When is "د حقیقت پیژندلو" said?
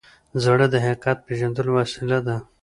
0.69-1.71